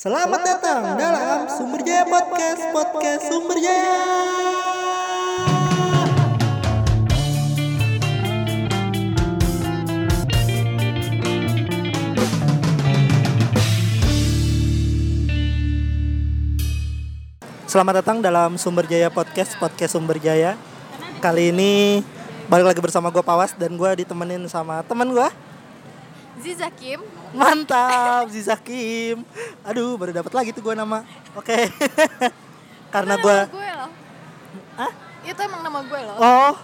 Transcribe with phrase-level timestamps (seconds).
[0.00, 4.00] Selamat datang dalam Sumber Jaya Podcast, Podcast Sumber Jaya.
[17.68, 20.56] Selamat datang dalam Sumber Jaya Podcast, Podcast Sumber Jaya.
[21.20, 22.00] Kali ini
[22.48, 25.49] balik lagi bersama gue Pawas dan gue ditemenin sama teman gue.
[26.38, 27.02] Ziza Kim.
[27.34, 29.26] Mantap, Ziza Kim.
[29.66, 31.02] Aduh, baru dapat lagi tuh gue nama.
[31.34, 31.66] Oke.
[32.94, 33.90] Karena Itu gue gue loh.
[34.78, 34.92] Hah?
[35.26, 36.16] Itu emang nama gue loh.
[36.18, 36.54] Oh,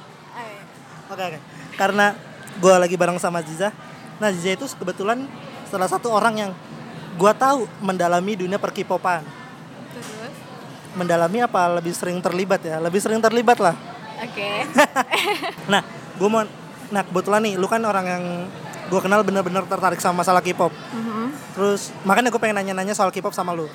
[1.11, 1.39] oke oke.
[1.75, 2.15] Karena
[2.59, 3.75] gue lagi bareng sama Ziza.
[4.23, 5.27] Nah, Ziza itu kebetulan
[5.67, 6.53] salah satu orang yang
[7.19, 9.27] gue tahu mendalami dunia perkipopan.
[9.93, 10.35] Terus.
[10.95, 12.79] Mendalami apa lebih sering terlibat ya?
[12.79, 13.75] Lebih sering terlibat lah.
[14.23, 14.51] Oke.
[15.73, 15.83] Nah,
[16.17, 16.47] gue mau
[16.87, 18.25] Nah, kebetulan nih, lu kan orang yang
[18.87, 20.71] gue kenal bener-bener tertarik sama masalah K-pop.
[20.71, 21.27] Mhm.
[21.55, 23.67] Terus makanya gue pengen nanya-nanya soal K-pop sama lu.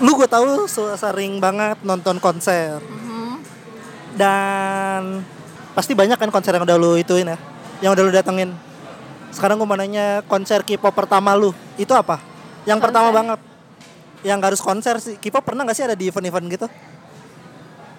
[0.00, 0.64] Lu gue tahu
[0.96, 3.32] sering banget nonton konser Mhm.
[4.16, 5.22] dan
[5.72, 7.38] pasti banyak kan konser yang udah lu ituin ya,
[7.80, 8.52] yang udah lu datengin.
[9.30, 12.18] Sekarang gue mau nanya konser K-pop pertama lu itu apa?
[12.66, 12.84] Yang Konser?
[12.90, 13.40] pertama banget.
[14.20, 15.16] Yang gak harus konser sih.
[15.16, 16.66] K-pop pernah gak sih ada di event-event gitu?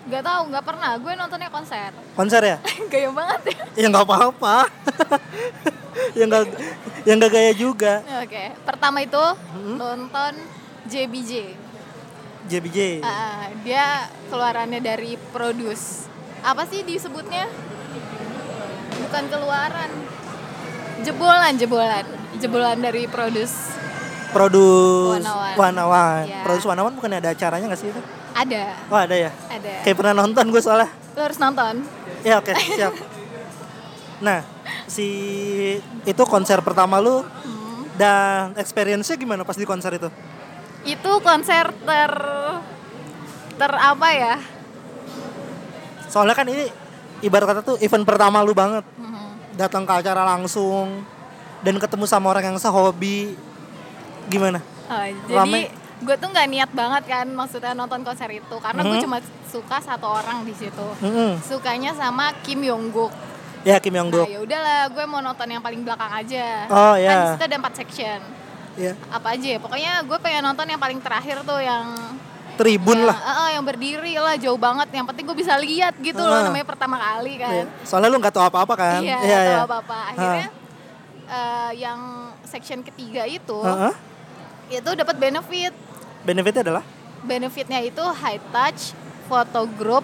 [0.02, 0.98] Gak tau, gak pernah.
[0.98, 1.94] Gue nontonnya konser.
[2.18, 2.58] Konser ya?
[2.90, 3.60] Gaya banget ya.
[3.76, 4.58] ya nggak apa-apa.
[6.18, 6.44] yang gak
[7.04, 8.02] yang gak gaya juga.
[8.20, 8.56] Oke.
[8.66, 9.76] Pertama itu Mhm.
[9.78, 10.34] nonton
[10.90, 11.54] JBJ.
[12.42, 13.06] JBJ.
[13.06, 16.10] Ah, dia keluarannya dari Produce.
[16.42, 17.46] Apa sih disebutnya?
[18.98, 19.92] Bukan keluaran.
[21.02, 22.06] Jebolan, jebolan.
[22.38, 23.78] Jebolan dari Produce.
[24.32, 25.54] Produce Wanawan.
[25.56, 26.24] Wanawan.
[26.26, 26.42] Iya.
[26.42, 28.02] Produce Wanawan bukan ada acaranya gak sih itu?
[28.32, 29.32] Ada, Oh ada ya?
[29.48, 29.74] ada.
[29.84, 30.88] Kayak pernah nonton gue soalnya.
[31.12, 31.84] Lo harus nonton.
[32.22, 32.94] Ya oke siap.
[34.20, 34.46] Nah
[34.86, 35.08] si
[36.04, 37.84] itu konser pertama lu Hmm.
[37.94, 40.10] dan experience-nya gimana pas di konser itu?
[40.82, 42.12] itu konser ter
[43.54, 44.36] ter apa ya
[46.06, 46.68] Soalnya kan ini
[47.22, 48.84] ibarat kata tuh event pertama lu banget.
[48.96, 49.56] Mhm.
[49.56, 51.06] Datang ke acara langsung
[51.62, 53.38] dan ketemu sama orang yang sehobi.
[54.28, 54.60] Gimana?
[54.86, 55.62] Oh, jadi Rame.
[56.02, 59.04] Gue tuh nggak niat banget kan maksudnya nonton konser itu karena gue Mhm.
[59.04, 61.38] cuma suka satu orang di situ Mm-mm.
[61.40, 63.14] sukanya sama Kim Yong Guk
[63.62, 64.28] Ya Kim Yong nah Guk.
[64.28, 67.14] ya udahlah gue mau nonton yang paling belakang aja Oh, kan ya.
[67.14, 68.20] di situ ada empat section
[68.74, 68.94] Ya.
[69.08, 71.86] apa aja ya pokoknya gue pengen nonton yang paling terakhir tuh yang
[72.52, 73.18] Tribun yang, lah.
[73.44, 76.44] eh, yang berdiri lah jauh banget yang penting gue bisa lihat gitu loh Ah.
[76.44, 77.66] namanya pertama kali kan Iya.
[77.84, 79.00] Soalnya lu nggak tahu apa-apa kan?
[79.00, 79.60] Iya, Iya, atau iya.
[79.64, 79.98] apa-apa.
[80.10, 80.48] Akhirnya
[81.28, 82.00] eh, yang
[82.44, 83.94] section ketiga itu Heeh.
[84.74, 85.74] Itu dapat benefit.
[86.22, 86.84] Benefitnya adalah
[87.22, 90.02] Benefitnya itu high touch, foto group,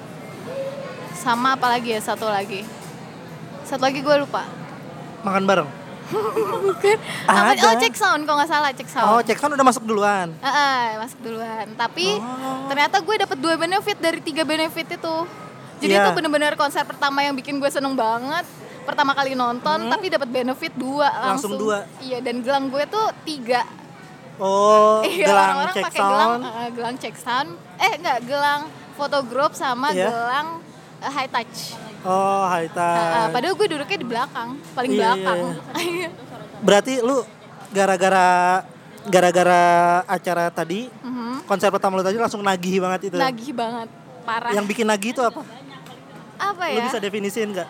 [1.13, 2.61] sama apa lagi ya satu lagi.
[3.63, 4.45] Satu lagi gue lupa.
[5.19, 5.69] makan bareng.
[6.07, 6.97] Bukan.
[7.27, 9.07] Apa, oh check sound kalau nggak salah check sound.
[9.09, 10.31] Oh, cek sound udah masuk duluan.
[10.39, 11.67] Ah, ah, masuk duluan.
[11.75, 12.69] Tapi Oh.
[12.71, 15.15] ternyata gue dapet dua benefit dari tiga benefit itu.
[15.77, 16.07] Jadi Iya.
[16.07, 18.47] itu bener-bener konser pertama yang bikin gue seneng banget.
[18.81, 19.91] Pertama kali nonton, Hmm.
[19.91, 21.59] tapi dapat benefit dua Langsung langsung.
[21.59, 21.83] dua.
[21.99, 23.67] Iya, dan gelang gue tuh tiga.
[24.37, 26.41] Oh, Iya, gelang orang-orang cek pakai gelang, sound.
[26.45, 27.49] eh, gelang check sound.
[27.77, 28.61] Eh, enggak, gelang
[28.93, 30.07] foto group sama Iya.
[30.07, 30.47] gelang
[30.97, 31.73] eh, high touch.
[32.01, 32.93] Oh, high Ah, ah,
[33.23, 33.33] touch.
[33.33, 35.39] padahal gue duduknya di belakang, paling Iya, belakang.
[36.67, 37.21] Berarti lu
[37.69, 38.27] gara-gara
[39.03, 39.63] gara-gara
[40.05, 41.45] acara tadi, Mhm.
[41.45, 43.15] konser pertama lu tadi langsung nagih banget itu.
[43.15, 43.87] Nagih banget,
[44.21, 44.51] parah.
[44.51, 45.41] Yang bikin nagih itu apa?
[46.37, 46.83] apa Lu ya?
[46.85, 47.69] bisa definisiin nggak?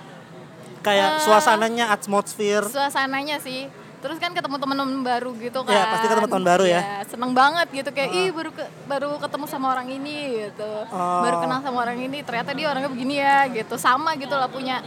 [0.80, 2.64] Kayak Eh, suasananya, atmosfer.
[2.64, 6.80] suasananya sih terus kan ketemu teman-teman baru gitu kan Iya, pasti ketemu teman baru ya.
[6.80, 11.22] Iya, seneng banget gitu kayak ih baru ke- baru ketemu sama orang ini gitu Oh.
[11.22, 14.80] baru kenal sama orang ini ternyata dia orangnya begini ya gitu sama gitu lah punya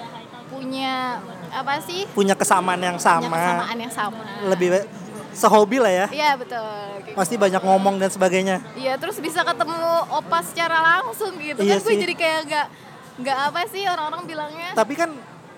[0.46, 3.36] punya apa sih Punya kesamaan yang punya sama.
[3.36, 4.68] kesamaan yang sama Lebih
[5.32, 6.06] sehobi lah ya.
[6.10, 6.58] iya betul
[7.00, 8.56] kayak Pasti banyak ngomong dan sebagainya.
[8.64, 8.78] gitu.
[8.80, 9.78] iya terus bisa ketemu
[10.08, 12.00] opa secara langsung gitu Iya kan gue sih.
[12.00, 12.66] jadi kayak nggak
[13.20, 15.10] nggak apa sih orang-orang bilangnya Tapi kan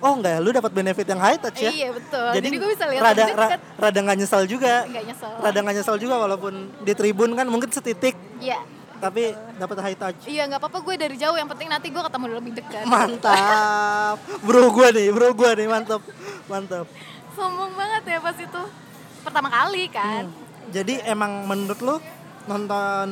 [0.02, 1.70] oh enggak, lu dapat benefit yang high touch ya.
[1.70, 4.84] iya betul Jadi, jadi, gue bisa lihat rada, ra- rada nggak nyesel juga.
[4.84, 6.52] nggak nyesel Rada nggak nyesel juga walaupun
[6.82, 8.58] di tribun kan mungkin setitik iya
[9.02, 10.30] tapi dapat high touch.
[10.30, 12.86] Iya nggak apa-apa gue dari jauh yang penting nanti gue ketemu lebih dekat.
[12.86, 14.16] Mantap.
[14.46, 16.06] Bro gua nih, bro gua nih mantap.
[16.46, 16.86] Mantap.
[17.34, 18.62] Sombong banget ya pas itu
[19.26, 20.30] pertama kali kan.
[20.70, 21.96] Jadi emang menurut lu
[22.46, 23.08] nonton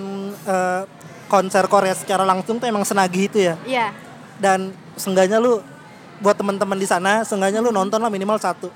[0.46, 0.82] eh,
[1.26, 3.58] konser Korea secara langsung tuh emang senagih itu ya?
[3.66, 3.90] Iya.
[4.38, 5.58] Dan seenggaknya lu
[6.20, 8.68] buat teman-teman di sana, seenggaknya lu nonton lah minimal satu.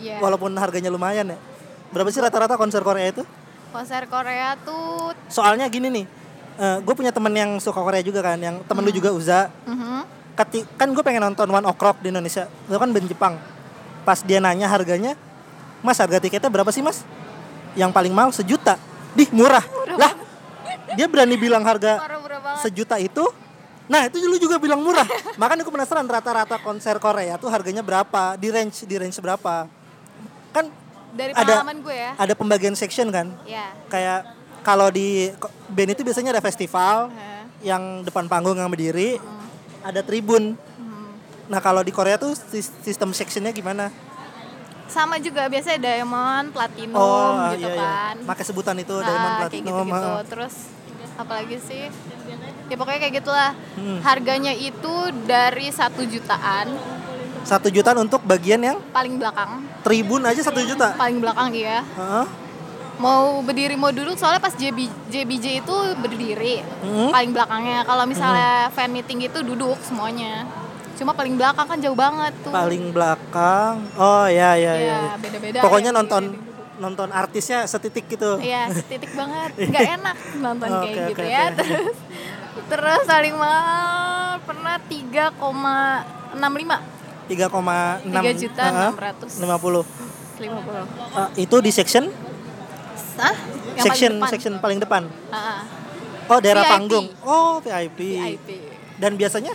[0.00, 0.18] Iya.
[0.18, 1.38] Walaupun harganya lumayan ya.
[1.92, 3.22] Berapa sih rata-rata konser Korea itu?
[3.70, 6.04] Konser Korea tuh Soalnya gini nih,
[6.82, 9.52] gue punya temen yang suka Korea juga kan, yang temen lu juga Uza.
[9.68, 10.02] mhm,
[10.34, 12.50] Keti- kan gue pengen nonton One Ok Rock di Indonesia.
[12.66, 13.38] Lu kan band Jepang.
[14.02, 15.14] Pas dia nanya harganya,
[15.84, 17.06] Mas harga tiketnya berapa sih mas?
[17.78, 18.74] Yang paling mahal sejuta.
[19.14, 19.62] Dih murah.
[19.62, 20.12] Murah lah
[20.94, 22.62] dia berani bilang harga murah banget.
[22.62, 23.24] sejuta itu
[23.84, 25.04] nah itu dulu juga bilang murah
[25.40, 29.68] makanya aku penasaran rata-rata konser Korea tuh harganya berapa di range di range berapa
[30.50, 30.72] kan
[31.10, 32.10] Dari ada- pengalaman gue ya.
[32.16, 33.70] ada pembagian section kan Ya.
[33.86, 34.24] kayak
[34.60, 35.28] kalau di
[35.68, 37.12] band itu biasanya ada festival
[37.60, 39.20] yang depan panggung yang berdiri
[39.80, 41.12] ada tribun Hmm.
[41.46, 43.92] nah kalau di Korea tuh sis- sistem sectionnya gimana
[44.84, 48.14] Sama juga biasanya diamond, platinum oh gitu iya iya kan.
[48.26, 50.08] pakai sebutan itu Ah, diamond kayak platinum gitu-gitu.
[50.10, 50.22] ah.
[50.24, 50.54] Terus
[51.14, 51.84] apalagi sih?
[52.64, 53.50] Ya pokoknya kayak gitulah.
[53.74, 53.98] Hmm.
[54.00, 54.94] Harganya itu
[55.24, 56.68] dari satu jutaan
[57.44, 59.60] satu jutaan untuk bagian yang paling belakang.
[59.80, 61.84] tribun aja satu juta Paling belakang iya.
[61.84, 62.24] Heeh.
[62.94, 64.80] Mau berdiri mau duduk soalnya pas JB,
[65.10, 66.64] JBJ itu berdiri.
[66.80, 67.12] Hmm.
[67.12, 67.84] Paling belakangnya.
[67.84, 70.48] Kalau misalnya fan meeting itu duduk semuanya.
[70.94, 72.48] Cuma paling belakang kan jauh banget tuh.
[72.48, 75.14] paling belakang oh ya ya ya, Iya, ya.
[75.18, 75.58] beda-beda.
[75.60, 76.42] pokoknya yang nonton duduk.
[76.76, 79.50] nonton artisnya setitik gitu Iya, titik banget.
[79.68, 81.28] Nggak enak nonton Oke, kayak gitu oke.
[81.28, 81.44] ya.
[81.52, 81.96] Terus
[82.64, 85.34] terus saling mahal pernah 3,65
[87.24, 88.90] 3,6 3 juta Heeh.
[88.92, 89.84] 600 50
[90.34, 91.14] 50.
[91.14, 92.04] Ah, itu di section
[93.14, 93.34] Hah?
[93.72, 94.32] Yang section paling depan.
[94.32, 95.62] section paling depan ah.
[96.26, 96.72] oh daerah VIP.
[96.72, 97.98] panggung oh VIP.
[98.18, 98.48] VIP.
[98.96, 99.52] dan biasanya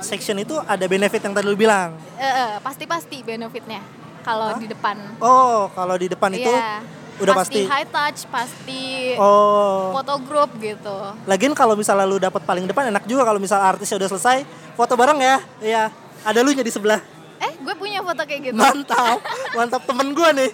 [0.00, 3.80] section itu ada benefit yang tadi lu bilang Eh, eh, pasti-pasti benefitnya
[4.20, 4.96] kalau di depan.
[5.18, 6.99] oh kalau di depan itu Iya.
[7.20, 9.92] Udah pasti, high touch, pasti oh.
[9.92, 10.96] foto group gitu.
[11.28, 14.38] lagian kalau misalnya lu dapat paling depan enak juga kalau misal artisnya udah selesai
[14.74, 15.36] foto bareng ya.
[15.60, 15.84] Iya.
[16.24, 17.00] Ada lu nya di sebelah.
[17.40, 18.56] Eh, gue punya foto kayak gitu.
[18.56, 19.16] mantap.
[19.56, 19.80] Mantap.
[19.88, 20.50] Temen gue nih.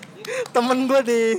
[0.54, 1.30] Temen gue nih.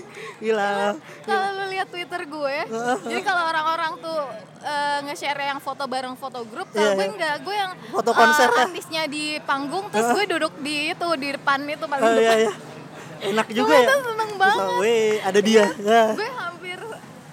[0.43, 0.95] Gila.
[1.23, 2.57] Kalau lu lihat Twitter gue,
[3.11, 4.19] jadi kalau orang-orang tuh
[4.63, 7.13] eh, nge-share yang foto bareng foto grup, kalau Iya, gue iya.
[7.15, 8.59] enggak, gue yang Foto konser ya?
[8.67, 12.23] artisnya di panggung, terus gue duduk di itu di depan itu paling oh depan.
[12.23, 12.53] iya iya
[13.19, 14.67] enak juga Gue ya seneng banget.
[14.77, 16.03] Weh ada dia ya.
[16.13, 16.79] Gue hampir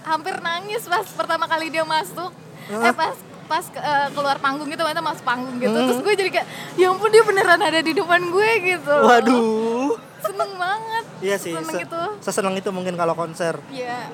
[0.03, 2.33] hampir nangis pas pertama kali dia masuk.
[2.67, 3.15] Eh pas
[3.45, 5.71] pas eh, keluar panggung gitu, ternyata masuk panggung gitu.
[5.71, 5.85] Hmm.
[5.87, 8.97] Terus gue jadi kayak, ya ampun dia beneran ada di depan gue gitu.
[8.97, 11.05] waduh Seneng banget.
[11.21, 12.03] iya sih Seneng se- itu.
[12.19, 14.09] seseneng itu mungkin kalau konser Iya.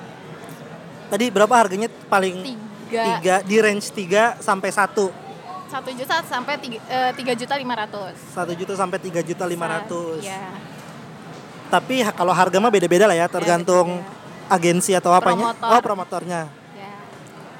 [1.07, 3.03] tadi berapa harganya paling Tiga.
[3.15, 5.07] tiga di range 3 sampai 1
[5.71, 8.11] Satu juta sampai tiga, eh, tiga juta lima ratus.
[8.29, 10.43] 1 juta sampai 3 juta 500 Iya.
[11.71, 14.03] Tapi ha- kalau harga mah beda-beda lah ya tergantung
[14.45, 15.69] agensi atau apanya Promotor.
[15.69, 16.41] oh promotornya
[16.73, 16.91] Ya.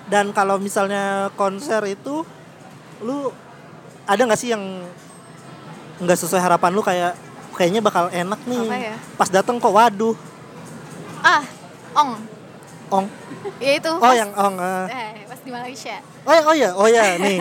[0.07, 1.03] dan kalau misalnya
[1.33, 2.27] konser itu
[2.99, 3.31] lu
[4.03, 4.83] ada nggak sih yang
[5.97, 7.15] nggak sesuai harapan lu kayak
[7.53, 8.95] kayaknya bakal enak nih Apa ya?
[9.15, 10.15] pas datang kok waduh
[11.21, 11.45] Ah,
[11.93, 12.17] Ong.
[12.89, 13.05] ong
[13.63, 13.87] Ya itu.
[13.89, 14.85] oh pas- yang ong eh.
[14.89, 15.95] Eh, pas di Malaysia.
[16.21, 17.39] oh ya oh ya oh ya nih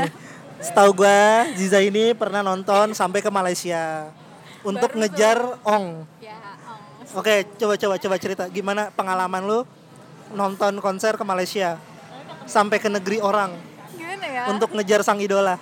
[0.61, 4.13] setahu gua Ziza ini pernah nonton sampai ke Malaysia
[4.61, 6.37] untuk Baru ngejar ong Ya.
[7.13, 9.61] Oke coba coba coba cerita gimana pengalaman lu
[10.31, 11.75] nonton konser ke Malaysia
[12.45, 13.51] sampai ke negeri orang
[13.93, 14.43] Gimana ya?
[14.49, 15.59] untuk ngejar sang idola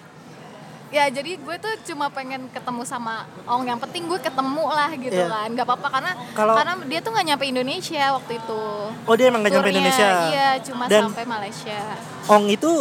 [0.88, 3.60] Ya jadi gue tuh cuma pengen ketemu sama Ong.
[3.62, 5.28] Yang penting gue ketemu lah gitu Iya.
[5.28, 5.48] kan.
[5.52, 8.62] Gak apa-apa karena Kalau- karena dia tuh nggak nyampe Indonesia waktu itu.
[9.04, 11.80] oh dia emang gak nyampe Indonesia Iya, cuma Dan- sampai Malaysia.
[12.24, 12.72] Ong itu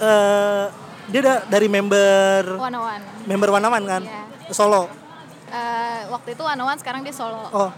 [0.00, 0.64] eh
[1.06, 3.02] dia da- dari member One on one.
[3.24, 4.22] member Wanaman kan Iya.
[4.50, 4.90] Solo
[5.52, 7.44] Eh, waktu itu one, sekarang dia solo.
[7.46, 7.70] oh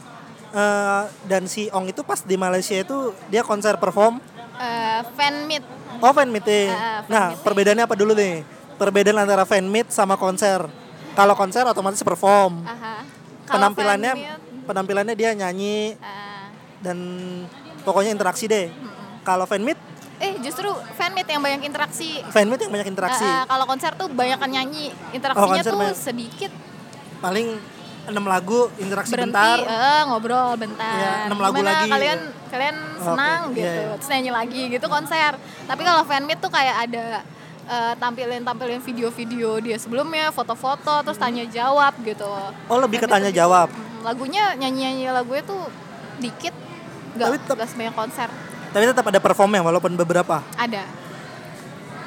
[0.51, 2.95] eh, dan si Ong itu pas di Malaysia itu
[3.27, 4.23] dia konser perform
[4.55, 5.67] Eh, fan meet.
[5.99, 7.43] oh fan meeting Ah, fan nah meeting.
[7.43, 10.63] perbedaannya apa dulu nih perbedaan antara fan meet sama konser
[11.13, 13.03] kalau konser otomatis perform Aha.
[13.45, 16.45] Kalau penampilannya meet, penampilannya dia nyanyi eh,
[16.79, 16.99] dan
[17.83, 18.71] pokoknya interaksi deh
[19.21, 19.79] kalau fan meet
[20.17, 22.23] eh justru fan meet yang banyak interaksi.
[22.25, 25.81] fan meet yang banyak interaksi Eh, eh, kalau konser tuh banyakan nyanyi, interaksinya konser tuh
[25.83, 25.99] banyak.
[25.99, 26.53] sedikit.
[27.19, 27.59] paling
[28.05, 29.59] enam lagu interaksi berhenti bentar.
[29.65, 30.95] eh, ngobrol bentar.
[30.95, 31.91] Iya, enam lagu Gimana lagi.
[31.91, 33.95] kalian kalian senang iya, gitu iya.
[33.97, 35.33] terus nyanyi lagi gitu konser.
[35.65, 37.05] Tapi kalau fan meet tuh kayak ada
[37.65, 42.29] eh, tampilin tampilin video-video dia sebelumnya foto-foto terus tanya jawab gitu.
[42.69, 43.73] Oh lebih ke tanya jawab?
[44.05, 45.65] Lagunya nyanyi nyanyi lagunya tuh
[46.21, 46.53] dikit
[47.15, 48.29] nggak Tapi tetap- nggak sebanyak konser.
[48.71, 50.43] Tapi tetap ada performnya walaupun beberapa.
[50.55, 50.83] Ada.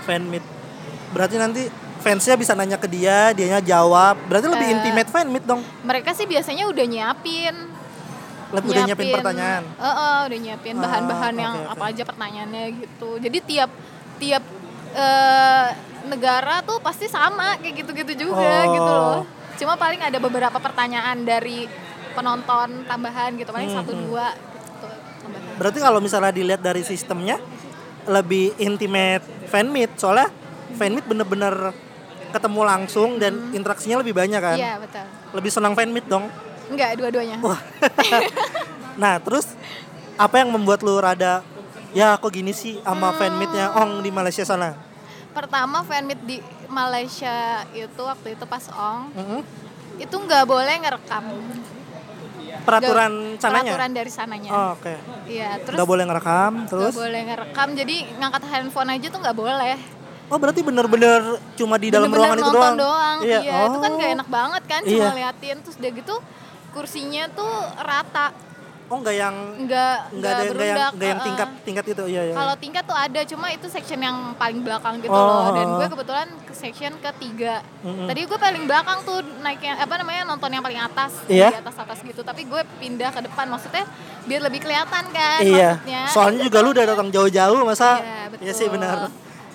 [0.04, 0.44] Fan meet.
[1.10, 1.64] Berarti nanti
[2.00, 4.74] fansnya bisa nanya ke dia dianya jawab berarti lebih Eh.
[4.74, 7.56] intimate fan meet dong mereka sih biasanya udah nyiapin
[8.48, 11.74] lebih udah nyiapin pertanyaan Eh, eh, udah nyiapin Ah, bahan-bahan yang oke, oke.
[11.74, 13.10] apa aja pertanyaannya gitu.
[13.20, 13.72] Jadi tiap
[14.18, 14.44] tiap
[14.90, 15.68] eh,
[16.06, 18.72] negara tuh pasti sama kayak gitu-gitu juga Oh.
[18.72, 19.22] gitu loh.
[19.56, 21.68] Cuma paling ada beberapa pertanyaan dari
[22.14, 24.02] penonton tambahan gitu, paling Hmm, satu hmm.
[24.06, 24.88] dua gitu
[25.20, 25.54] tambahan.
[25.58, 27.38] berarti kalau misalnya dilihat dari sistemnya
[28.06, 30.32] lebih intimate fan meet soalnya
[30.72, 31.76] fan meet bener-bener
[32.38, 34.62] ketemu langsung dan interaksinya lebih banyak kan Hmm.
[34.62, 35.06] Iya betul.
[35.34, 36.30] lebih senang fan meet dong
[36.68, 37.40] Enggak dua-duanya.
[37.40, 37.60] Wah.
[38.98, 39.56] nah terus
[40.16, 41.40] apa yang membuat lu rada
[41.92, 44.76] ya kok gini sih sama fanmeetnya Ong di Malaysia sana
[45.30, 47.32] Pertama fanmeet di Malaysia
[47.72, 49.42] itu waktu itu pas Ong Mm-mm.
[49.98, 51.24] itu nggak boleh ngerekam.
[52.60, 54.50] peraturan Nggak- sananya Peraturan dari sananya.
[54.52, 54.94] oh, oke
[55.26, 57.68] Iya, terus nggak boleh ngerekam nggak terus boleh ngerekam.
[57.74, 59.76] Jadi ngangkat handphone aja tuh nggak boleh.
[60.28, 61.22] Oh berarti bener-bener
[61.54, 63.98] cuma di dalam Bener-bener ruangan itu nonton doang, Iya, itu kan Oh.
[63.98, 65.16] gak enak banget kan cuma Iya.
[65.16, 66.16] liatin terus udah gitu
[66.70, 68.28] kursinya tuh rata,
[68.86, 71.26] oh nggak yang nggak nggak ada nggak yang nggak yang uh-uh.
[71.26, 75.00] tingkat tingkat itu iya iya Kalau tingkat tuh ada, cuma itu section yang paling belakang
[75.00, 75.18] gitu Oh.
[75.18, 75.52] loh.
[75.52, 77.66] Dan gue kebetulan ke section ketiga.
[77.82, 78.06] Mm-mm.
[78.06, 81.50] Tadi gue paling belakang tuh naiknya apa namanya nonton yang paling atas Iya.
[81.50, 82.22] di atas atas gitu.
[82.22, 83.84] Tapi gue pindah ke depan maksudnya
[84.24, 86.02] biar lebih kelihatan kan iya maksudnya.
[86.10, 88.44] soalnya juga lu udah datang jauh-jauh masa Iya, betul.
[88.44, 89.08] iya sih benar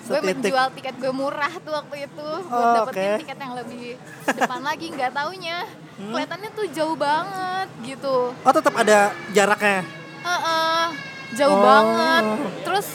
[0.03, 3.19] Gue menjual tiket gue murah tuh waktu itu buat Oh, dapetin oke.
[3.21, 3.85] tiket yang lebih
[4.27, 5.57] depan lagi nggak taunya
[5.93, 6.09] Hmm.
[6.09, 8.15] kelihatannya tuh jauh banget gitu.
[8.33, 9.85] oh tetap ada jaraknya
[10.19, 10.83] Heeh,
[11.33, 11.61] jauh Oh.
[11.61, 12.23] banget.
[12.63, 12.87] Terus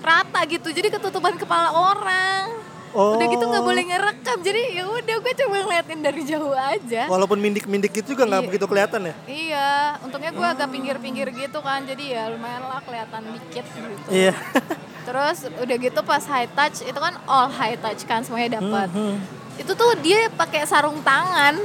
[0.00, 2.52] rata gitu, jadi ketutupan kepala orang.
[2.92, 7.04] oh Udah gitu nggak boleh ngerekam, jadi ya udah gue cuma ngeliatin dari jauh aja.
[7.06, 8.48] walaupun mindik-mindik gitu juga nggak Iya.
[8.48, 13.22] begitu kelihatan ya Iya, untungnya gue agak pinggir-pinggir gitu kan, jadi ya lumayan lah kelihatan
[13.32, 14.08] dikit gitu.
[14.10, 14.32] iya
[15.06, 18.90] Terus udah gitu pas high touch itu kan all high touch kan semuanya dapat.
[18.90, 19.22] Hmm,
[19.54, 21.56] Itu tuh dia pakai sarung tangan,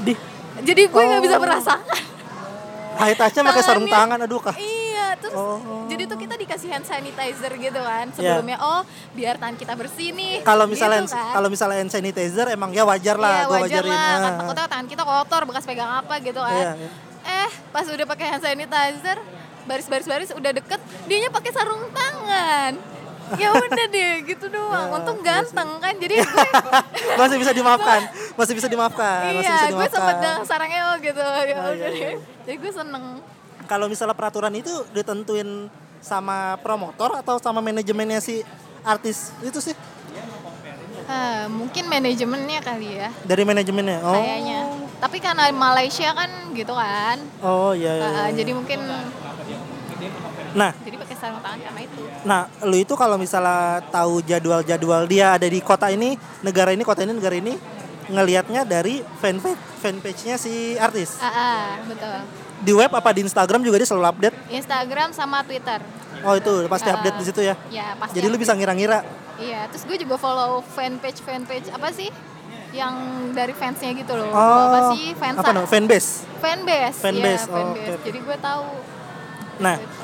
[0.00, 0.16] di
[0.58, 1.42] jadi gue nggak bisa Oh.
[1.42, 2.02] merasakan.
[2.94, 5.86] high touchnya pakai sarung tangan aduh kah Iya, terus Oh.
[5.86, 8.56] jadi tuh kita dikasih hand sanitizer gitu kan sebelumnya.
[8.58, 10.40] Oh, biar tangan kita bersih nih.
[10.42, 11.32] kalau misalnya gitu kan.
[11.32, 14.18] kalau misalnya hand sanitizer emang ya wajar Iya, lah gua wajar wajarin lah.
[14.18, 16.52] Kan takutnya tangan kita kotor, bekas pegang apa gitu kan.
[16.54, 16.88] Iya, iya.
[17.22, 19.18] Eh, pas udah pakai hand sanitizer,
[19.64, 22.72] baris-baris-baris udah deket, dianya pakai sarung tangan.
[23.32, 24.88] Ya udah deh, gitu doang.
[24.88, 25.94] Ya, Untung iya ganteng kan.
[25.96, 26.46] Jadi gue
[27.20, 28.00] masih bisa dimaafkan
[28.32, 31.20] masih bisa dimaafkan masih bisa iya, gue sempet dimaafkan dengan sarangnya oh gitu.
[31.20, 32.10] Ya Oh, iya, udah iya.
[32.12, 32.14] deh.
[32.44, 33.04] Jadi gue seneng.
[33.64, 38.42] kalau misalnya peraturan itu ditentuin sama promotor atau sama manajemennya si
[38.82, 39.72] artis itu sih
[41.04, 43.08] Ah, mungkin manajemennya kali ya.
[43.22, 44.60] dari manajemennya oh Kayaknya.
[44.98, 47.16] Tapi karena Malaysia kan gitu kan.
[47.40, 48.38] oh iya, iya, Ah, iya.
[48.38, 48.80] jadi mungkin
[50.52, 52.02] nah jadi pakai sarung tangan karena itu.
[52.22, 57.02] nah lu itu kalau misalnya tahu jadwal-jadwal dia ada di kota ini negara ini kota
[57.02, 57.54] ini negara ini
[58.04, 62.18] ngelihatnya dari fanpage fanpage-nya si artis Ah, ah, betul.
[62.60, 65.80] di web apa di Instagram juga dia selalu update Instagram sama Twitter.
[66.20, 66.94] oh itu pasti Ah.
[66.94, 68.14] update di situ ya Ya, pasti.
[68.14, 69.00] jadi lu bisa ngira-ngira
[69.34, 72.12] Iya, terus gue juga follow fanpage fanpage apa sih?
[72.70, 72.94] Yang
[73.32, 74.28] dari fansnya gitu loh.
[74.28, 75.16] oh apa sih?
[75.16, 75.64] Fans apa no?
[75.64, 76.98] fanbase fanbase.
[77.00, 77.90] Fanbase, oh, fanbase.
[77.90, 78.06] oke.
[78.06, 78.64] Jadi gue tahu.
[79.62, 79.94] Nah Gitu.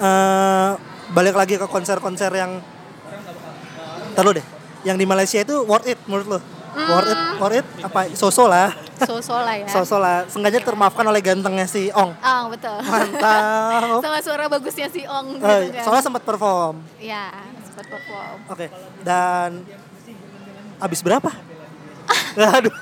[0.00, 0.70] eh
[1.10, 2.62] balik lagi ke konser-konser yang
[4.12, 4.46] terlalu deh.
[4.82, 6.38] Yang di Malaysia itu worth it menurut lo
[6.72, 7.18] worth it?
[7.36, 7.66] Worth it?
[7.82, 8.00] Apa?
[8.14, 8.70] Sosok lah.
[8.96, 9.66] So-so lah ya.
[9.74, 10.16] sosok lah.
[10.24, 12.14] Sengaja termaafkan oleh gantengnya si Ong.
[12.16, 12.78] Ah, betul.
[12.80, 14.00] mantap.
[14.04, 15.82] Sama suara bagusnya si Ong gitu Eh, kan.
[15.82, 16.78] soalnya sempat perform.
[16.96, 17.28] Iya,
[17.60, 18.36] sempat perform.
[18.46, 18.66] oke
[19.02, 19.50] dan
[20.78, 21.28] habis berapa?
[22.56, 22.72] Aduh.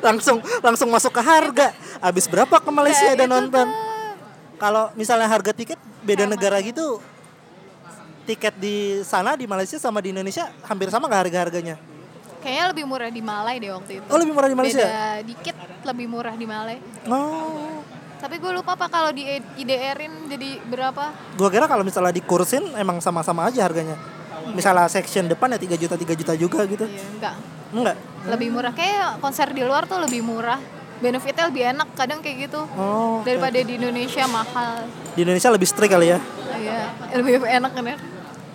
[0.00, 1.74] Langsung langsung masuk ke harga.
[1.98, 3.66] Habis berapa ke Malaysia dan nonton?
[3.66, 3.89] tuh.
[4.60, 7.00] Kalau misalnya harga tiket beda negara gitu
[8.22, 11.76] tiket di sana di Malaysia sama di Indonesia hampir sama nggak harga harganya
[12.40, 14.06] Kayaknya lebih murah di Malai deh waktu itu.
[14.06, 16.76] oh lebih murah di Malaysia Beda dikit lebih murah di Malai.
[17.04, 17.84] oh
[18.16, 19.24] Tapi gue lupa apa kalau di
[19.56, 21.04] IDR-in jadi berapa?
[21.36, 23.96] gua kira kalau misalnya dikursin emang sama-sama aja harganya
[24.52, 27.34] misalnya section depan ya 3 juta 3 juta juga gitu Iya, enggak.
[27.72, 28.72] enggak Lebih murah.
[28.72, 30.60] Kayak konser di luar tuh lebih murah.
[31.00, 32.60] Benefitnya lebih enak kadang kayak gitu.
[32.70, 33.24] oh oke.
[33.24, 34.84] Daripada di Indonesia mahal.
[35.10, 36.18] di Indonesia lebih strict kali ya
[36.52, 36.80] Iya,
[37.14, 37.96] lebih enak kan ya.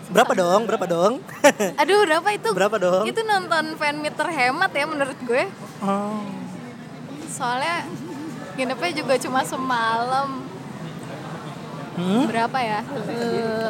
[0.06, 1.14] berapa dong berapa dong
[1.82, 2.50] Aduh, berapa itu?
[2.54, 5.44] berapa dong Itu nonton fan meet terhemat ya menurut gue.
[5.82, 6.22] oh.
[7.28, 7.84] Soalnya
[8.56, 10.46] nginepnya juga cuma semalam.
[11.98, 12.24] hmm?
[12.26, 12.80] Berapa ya?
[13.10, 13.70] Eh,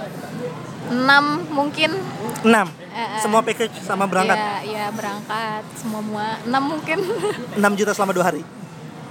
[0.85, 1.97] Enam mungkin.
[2.43, 3.19] 6 Eh, eh.
[3.19, 6.25] semua package sama berangkat Iya, iya berangkat semua semua.
[6.43, 6.99] Enam mungkin.
[7.57, 8.43] 6 juta selama dua hari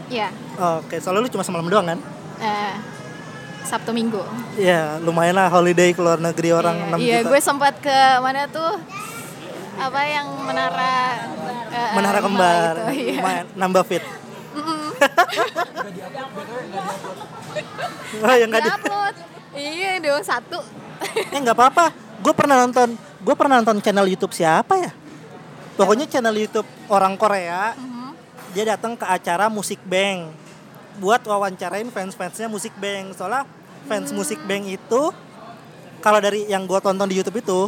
[0.06, 0.28] Iya.
[0.78, 2.00] oke soalnya lu cuma semalam doang kan
[2.36, 2.74] Eh,
[3.64, 4.20] Sabtu Minggu.
[4.54, 8.44] ya lumayan lah holiday ke luar negeri orang iya, 6 iya, gue sempat ke mana
[8.46, 8.76] tuh?
[9.74, 10.92] Apa yang menara
[11.68, 13.18] eh, menara eh, kembar itu, iya.
[13.18, 14.04] lumayan nambah fit
[18.20, 19.14] oh ya nggak di Diupload.
[19.54, 20.58] Iya, dua satu.
[21.04, 21.84] eh nggak apa-apa
[22.18, 24.90] gue pernah nonton gue pernah nonton channel YouTube siapa ya
[25.74, 27.93] pokoknya channel YouTube orang Korea Mhm.
[28.54, 30.30] Dia datang ke acara Musik Bank
[31.02, 33.42] buat wawancarain fans-fansnya Musik Bank soalnya
[33.90, 35.02] fans Musik Bank itu
[35.98, 37.66] kalau dari yang gue tonton di YouTube itu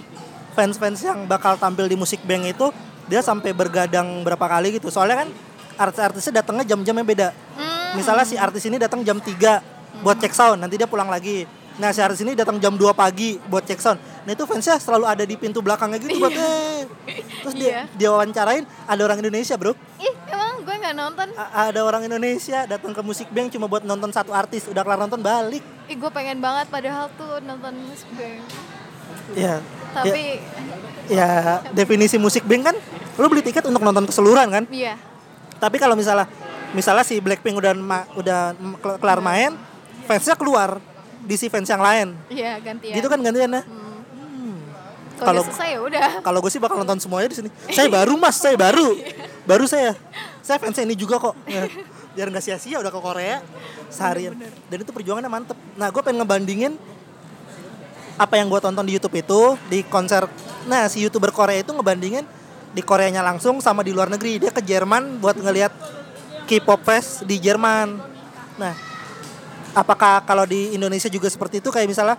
[0.54, 2.70] fans-fans yang bakal tampil di Musik Bank itu
[3.10, 5.28] dia sampai bergadang berapa kali gitu soalnya kan
[5.76, 7.96] artis-artisnya datangnya jam-jamnya beda Hmm.
[7.96, 11.92] misalnya si artis ini datang jam 3 buat cek sound nanti dia pulang lagi Nah
[11.92, 14.00] si artis ini datang jam 2 pagi buat cek sound.
[14.24, 16.88] Nah itu fansnya selalu ada di pintu belakangnya gitu buat eh.
[17.44, 17.80] Terus dia, Iya.
[17.92, 19.76] dia wawancarain ada orang Indonesia bro.
[20.00, 20.14] ih
[20.86, 24.64] nggak nonton A- ada orang Indonesia datang ke musik bank cuma buat nonton satu artis.
[24.64, 25.62] Udah kelar nonton balik.
[25.84, 28.42] ih gue pengen banget padahal tuh nonton Miss Bang
[29.32, 29.58] Ya.
[29.92, 30.38] tapi
[31.08, 31.28] ya, ya
[31.72, 32.76] definisi musik bank kan
[33.16, 34.64] lu beli tiket untuk nonton keseluruhan kan.
[34.68, 34.94] iya
[35.56, 36.30] Tapi kalau misalnya
[36.70, 38.52] misalnya si Blackpink udah ma- udah
[38.98, 39.54] kelar main,
[40.04, 40.78] fansnya keluar
[41.18, 42.14] di si fans yang lain.
[42.28, 43.62] iya gantian Gitu kan gantian ya.
[45.16, 47.48] kalau kalau- udah selesai ya udah Kalau gue sih bakal nonton semuanya di sini.
[47.68, 48.94] Saya baru mas, saya baru,
[49.50, 49.96] baru saya.
[50.46, 51.34] Saya fansnya ini juga kok.
[51.50, 51.66] Ya,
[52.14, 53.42] biar nggak sia-sia udah ke Korea
[53.90, 54.38] seharian.
[54.70, 55.58] Dan itu perjuangannya mantep.
[55.74, 56.78] Nah gue pengen ngebandingin
[58.14, 60.30] apa yang gue tonton di YouTube itu di konser.
[60.70, 62.22] Nah si youtuber Korea itu ngebandingin
[62.70, 64.38] di Koreanya langsung sama di luar negeri.
[64.38, 65.74] Dia ke Jerman buat ngelihat
[66.46, 67.98] K-pop fest di Jerman.
[68.62, 68.74] Nah
[69.74, 72.16] apakah kalau di Indonesia juga seperti itu kayak misalnya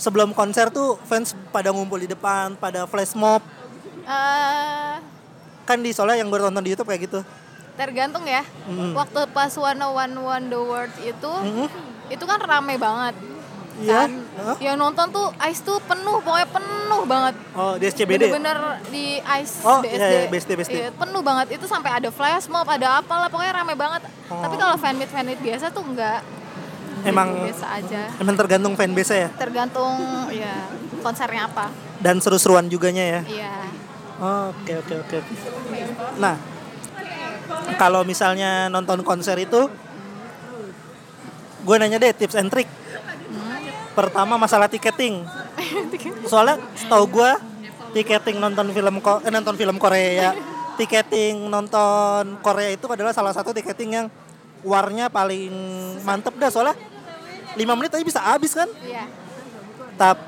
[0.00, 3.44] sebelum konser tuh fans pada ngumpul di depan, pada flash mob
[4.06, 4.94] Eh,
[5.66, 7.20] kan di soalnya yang gue tonton di YouTube kayak gitu.
[7.76, 8.92] Tergantung ya Mm.
[8.92, 11.68] waktu pas One One One The World itu Mm-mm.
[12.08, 13.14] itu kan rame banget
[13.76, 13.92] Iya.
[13.94, 14.56] kan Hah?
[14.58, 18.24] yang nonton tuh Ice tuh penuh pokoknya penuh banget Oh di SCBD.
[18.26, 18.56] bener-bener
[18.88, 20.72] di Ice Oh, BSD, iya, iya, BSD, BSD.
[20.74, 24.40] Iya, penuh banget itu sampai ada flash mob ada apalah pokoknya rame banget Oh.
[24.40, 26.24] tapi kalau fan meet fan meet biasa tuh enggak
[27.04, 29.92] Emang biasa aja emang tergantung fanbase ya tergantung
[30.32, 30.66] ya
[31.04, 33.20] konsernya apa dan seru-seruan juganya ya.
[33.28, 33.54] iya
[34.18, 34.94] oke oke.
[34.98, 35.16] oke.
[36.16, 36.34] Nah
[37.76, 39.68] kalau misalnya nonton konser itu,
[41.66, 42.68] gue nanya deh tips and trick.
[43.92, 45.24] Pertama masalah tiketing.
[46.30, 47.30] Soalnya setahu gue
[47.96, 50.36] tiketing nonton film ko eh, nonton film Korea,
[50.76, 54.06] tiketing nonton Korea itu adalah salah satu tiketing yang
[54.66, 55.52] warnya paling
[56.04, 56.76] mantep dah soalnya
[57.56, 58.68] 5 menit aja bisa habis kan.
[58.84, 59.08] iya
[59.96, 60.20] Tap,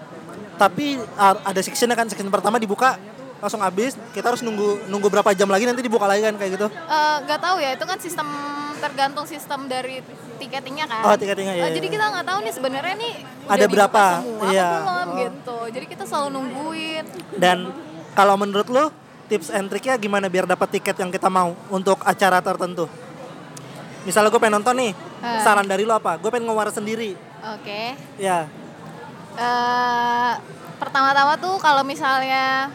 [0.57, 2.97] tapi ada sectionnya kan section pertama dibuka
[3.39, 6.67] langsung habis kita harus nunggu nunggu berapa jam lagi nanti dibuka lagi kan kayak gitu
[6.69, 8.29] Eh, nggak tahu ya itu kan sistem
[8.77, 10.03] tergantung sistem dari
[10.37, 11.95] tiketingnya kan Oh, tiketingnya, iya, Eh, jadi iya.
[11.95, 13.15] kita nggak tahu nih sebenarnya nih
[13.47, 14.03] Ada berapa?
[14.19, 14.69] semua Iya.
[14.73, 15.17] belum Oh.
[15.17, 17.05] gitu jadi kita selalu nungguin
[17.37, 17.59] dan
[18.13, 18.85] kalau menurut lo
[19.27, 22.91] tips and triknya gimana biar dapat tiket yang kita mau untuk acara tertentu
[24.01, 25.41] misalnya gue pengen nonton nih Eh.
[25.41, 27.81] saran dari lo apa gue pengen ngewar sendiri oke
[28.17, 28.47] ya
[29.39, 30.33] Eh,
[30.77, 32.67] pertama-tama tuh kalau misalnya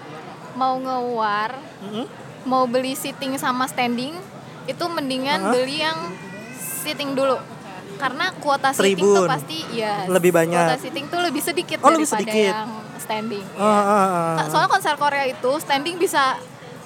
[0.53, 2.05] mau ngewar Mm-mm.
[2.43, 4.13] mau beli seating sama standing
[4.63, 5.51] itu mendingan Hah?
[5.51, 5.97] beli yang
[6.79, 7.39] seating dulu
[7.95, 9.29] karena kuota seating tuh Tribun.
[9.29, 10.59] pasti ya Lebih banyak.
[10.59, 12.53] kuota seating tuh lebih sedikit Oh, lebih daripada sedikit.
[12.53, 14.33] yang standing Ah, ah, ah.
[14.37, 16.35] Ka- soalnya konser Korea itu standing bisa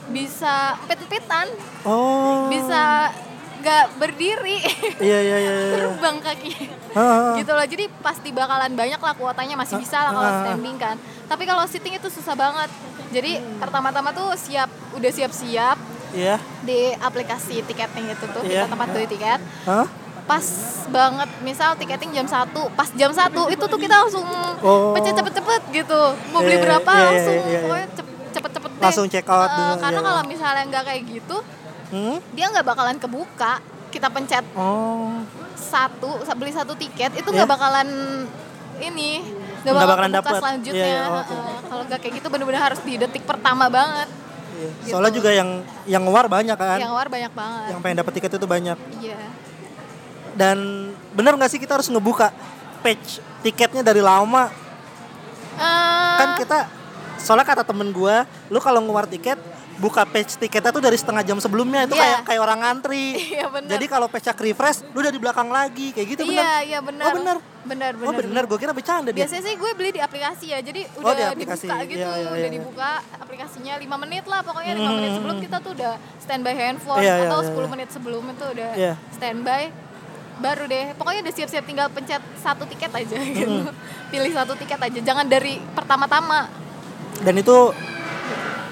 [0.08, 1.48] bisa empet-empetan
[1.84, 3.12] oh bisa
[3.58, 4.64] nggak berdiri
[5.00, 5.74] iya iya iya iya.
[5.76, 6.54] terbang kaki
[6.90, 7.34] Ah, ah, ah.
[7.36, 10.40] gitu loh jadi pasti bakalan banyak lah kuotanya masih bisa lah kalau Ah.
[10.42, 12.70] standing kan tapi kalau sitting itu susah banget
[13.10, 15.78] jadi pertama-tama tuh siap udah siap-siap
[16.12, 18.64] iya di aplikasi tiketing itu tuh Iya.
[18.64, 19.88] kita tempat beli tiket Hah?
[20.24, 20.44] pas
[20.88, 24.28] banget misal tiketing jam 1 pas jam 1 itu tuh kita langsung
[24.60, 24.92] Oh.
[24.92, 27.60] pencet cepet-cepet gitu mau beli Iya, berapa iya, iya, langsung iya, iya.
[27.62, 28.84] pokoknya cep- cepet-cepet deh.
[28.84, 30.06] Langsung check out Eh, dulu, karena iya.
[30.06, 31.38] kalau misalnya nggak kayak gitu
[31.88, 32.20] Hmm?
[32.32, 35.24] dia nggak bakalan kebuka kita pencet oh
[35.56, 37.36] satu beli satu tiket itu Iya.
[37.38, 37.88] nggak bakalan
[38.78, 39.24] ini
[39.70, 40.32] Nggak bakal bakalan dapet.
[40.38, 41.28] selanjutnya Iya, iya, oke.
[41.30, 41.58] Heeh.
[41.68, 44.10] kalau nggak kayak gitu bener-bener harus di detik pertama banget
[44.50, 44.70] Iya.
[44.80, 44.90] Gitu.
[44.90, 45.50] Soalnya juga yang
[45.86, 46.78] yang ngewar banyak kan.
[46.78, 48.78] yang war banyak banget Yang pengen dapat tiket itu banyak.
[48.98, 49.20] iya
[50.34, 50.58] Dan
[51.12, 52.30] bener nggak sih kita harus ngebuka
[52.80, 54.50] page tiketnya dari lama?
[55.58, 56.58] Eh, Kan kita
[57.18, 59.38] soalnya kata temen gua, lu kalau ngewar tiket
[59.78, 62.02] buka page tiketnya tuh dari setengah jam sebelumnya itu Iya.
[62.02, 63.14] kayak kayak orang ngantri.
[63.36, 63.70] Iya, bener.
[63.70, 66.42] Jadi kalau page refresh, lu udah di belakang lagi kayak gitu bener.
[66.42, 67.38] iya iya benar Oh bener.
[67.64, 69.22] benar Oh bener, gua kira bercanda dia.
[69.22, 71.68] biasanya sih gue beli di aplikasi ya jadi Oh, udah di aplikasi.
[71.68, 72.50] dibuka gitu Iya, iya, udah iya.
[72.50, 74.96] dibuka aplikasinya 5 menit lah pokoknya 5 Hmm.
[74.96, 77.70] menit sebelum kita tuh udah standby handphone Iya, iya, atau iya, 10 iya.
[77.70, 78.94] menit sebelum itu udah Iya.
[79.12, 79.62] standby
[80.38, 83.58] baru deh pokoknya udah siap-siap tinggal pencet satu tiket aja gitu
[84.12, 86.46] pilih satu tiket aja jangan dari pertama-tama
[87.20, 87.56] Dan itu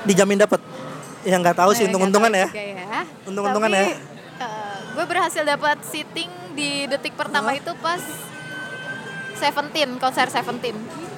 [0.04, 0.62] dijamin dapet.
[1.22, 2.48] Ya nggak tahu sih Eh, untung-untungan ya.
[2.48, 3.02] ya.
[3.26, 3.84] Untung-untungan ya.
[3.84, 3.96] eh,
[4.92, 7.58] gue berhasil dapat seating di detik pertama Hah?
[7.58, 8.00] itu pas
[9.36, 10.78] Seventeen konser Seventeen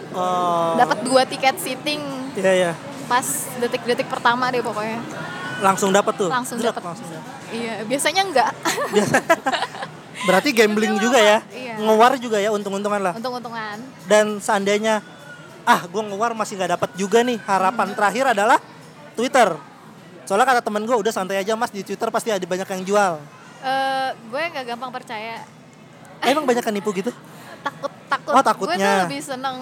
[0.10, 0.74] Oh.
[0.74, 2.02] dapat dua tiket seating
[2.34, 2.72] Iya iya.
[3.06, 3.22] pas
[3.60, 4.98] detik-detik pertama deh pokoknya
[5.60, 6.26] Langsung dapet tuh.
[6.26, 6.82] Langsung dapet.
[7.52, 8.50] iya biasanya enggak
[10.28, 11.38] Berarti gambling juga ya.
[11.48, 11.78] Iya.
[11.78, 13.13] Ngewar juga ya untung-untungan lah.
[13.13, 15.04] untung-untungan Dan seandainya
[15.68, 18.58] ah gue ngewar masih nggak dapat juga nih harapan terakhir adalah
[19.14, 19.52] Twitter.
[20.24, 23.14] Soalnya kata temen gue udah santai aja mas di Twitter pasti ada banyak yang jual.
[23.60, 25.44] Eh, gue nggak gampang percaya
[26.18, 27.12] Eh, emang banyak yang nipu gitu?
[27.60, 28.94] takut takut Oh, gue tuh takutnya.
[29.04, 29.58] lebih seneng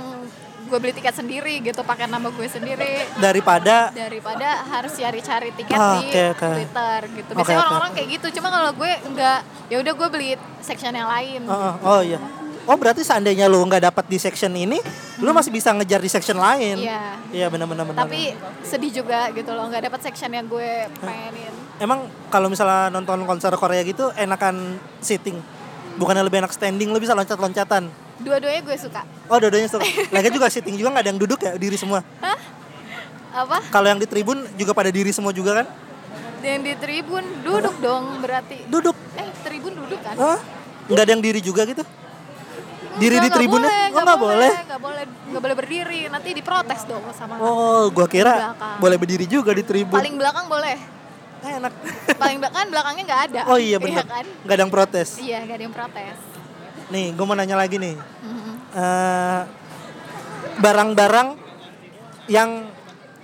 [0.63, 5.95] gue beli tiket sendiri gitu pakai nama gue sendiri Daripada daripada harus cari-cari tiket Ah,
[5.95, 6.47] di oke, oke.
[6.51, 7.29] Twitter gitu.
[7.33, 7.97] Biasanya orang-orang oke.
[7.97, 8.27] kayak gitu.
[8.35, 11.41] Cuma kalau gue enggak, ya udah gue beli section yang lain.
[11.45, 12.19] Oh, oh, oh iya.
[12.65, 14.81] Oh berarti seandainya lu nggak dapat di section ini,
[15.21, 16.81] lu masih bisa ngejar di section lain.
[16.81, 17.21] Iya.
[17.29, 17.85] Iya benar-benar.
[17.85, 18.09] benar.
[18.09, 18.33] Tapi
[18.65, 21.53] sedih juga gitu loh, nggak dapat section yang gue pengenin.
[21.77, 25.37] emang kalau misalnya nonton konser Korea gitu enakan sitting,
[26.01, 27.85] bukannya lebih enak standing, lu bisa loncat-loncatan.
[28.25, 29.05] Dua-duanya gue suka.
[29.29, 29.85] Oh dua-duanya suka.
[30.09, 32.01] Lagi juga sitting juga nggak ada yang duduk ya, diri semua.
[33.35, 33.61] Apa?
[33.69, 35.67] Kalau yang di tribun juga pada diri semua juga kan?
[36.41, 38.65] Yang di tribun duduk dong berarti.
[38.71, 38.95] Duduk.
[39.19, 40.15] Eh tribun duduk kan?
[40.17, 40.39] Hah?
[40.87, 41.83] Nggak ada yang diri juga gitu?
[42.95, 43.69] Diri di Enggak, tribunnya?
[43.69, 44.51] boleh, Oh, nggak boleh?
[44.57, 46.01] Nggak boleh, nggak boleh berdiri.
[46.07, 47.35] Nanti diprotes dong sama.
[47.37, 48.77] Oh, gua kira Belakang.
[48.79, 49.95] boleh berdiri juga di tribun.
[49.95, 50.77] Paling belakang boleh.
[51.41, 51.73] Eh, enak.
[52.21, 53.41] Paling belakang belakangnya nggak ada.
[53.47, 54.03] Oh iya benar.
[54.03, 54.25] kan?
[54.41, 55.09] Nggak ada yang protes.
[55.17, 56.17] Iya, nggak ada yang protes.
[56.85, 57.95] Nih, gue mau nanya lagi nih.
[57.97, 58.53] Mhm.
[58.71, 59.41] Eh,
[60.57, 61.27] barang-barang
[62.27, 62.49] yang